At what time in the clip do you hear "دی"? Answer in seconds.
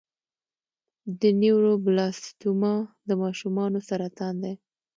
4.43-4.53